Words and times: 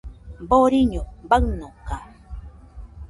Boriño 0.49 1.01
baɨnoka 1.29 1.95